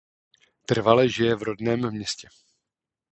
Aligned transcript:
Trvale 0.65 1.09
žije 1.09 1.35
v 1.35 1.41
rodném 1.43 1.91
městě. 1.91 2.27